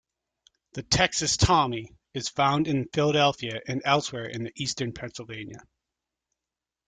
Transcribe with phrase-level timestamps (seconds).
[0.73, 5.61] The Texas Tommy is found in Philadelphia and elsewhere in Eastern Pennsylvania.